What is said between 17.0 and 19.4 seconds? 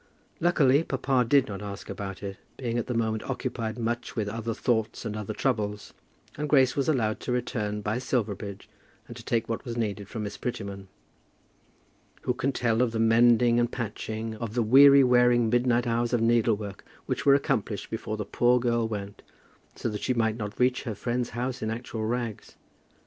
which were accomplished before the poor girl went,